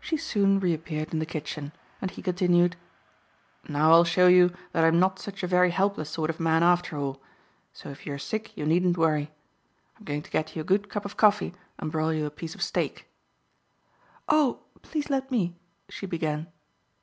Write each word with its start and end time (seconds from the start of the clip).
She 0.00 0.16
soon 0.16 0.60
reappeared 0.60 1.12
in 1.12 1.18
the 1.18 1.26
kitchen, 1.26 1.72
and 2.00 2.10
he 2.10 2.22
continued, 2.22 2.74
"Now 3.68 3.92
I'll 3.92 4.02
show 4.04 4.28
you 4.28 4.54
that 4.72 4.82
I'm 4.82 4.98
not 4.98 5.18
such 5.18 5.42
a 5.42 5.46
very 5.46 5.68
helpless 5.72 6.08
sort 6.08 6.30
of 6.30 6.40
man, 6.40 6.62
after 6.62 6.96
all; 6.96 7.20
so 7.74 7.90
if 7.90 8.06
you're 8.06 8.18
sick 8.18 8.56
you 8.56 8.64
needn't 8.64 8.96
worry. 8.96 9.30
I'm 9.98 10.04
going 10.04 10.22
to 10.22 10.30
get 10.30 10.56
you 10.56 10.62
a 10.62 10.64
good 10.64 10.88
cup 10.88 11.04
of 11.04 11.18
coffee 11.18 11.52
and 11.78 11.92
broil 11.92 12.14
you 12.14 12.24
a 12.24 12.30
piece 12.30 12.54
of 12.54 12.62
steak." 12.62 13.08
"Oh! 14.26 14.60
Please 14.80 15.10
let 15.10 15.30
me" 15.30 15.54
she 15.90 16.06
began. 16.06 16.46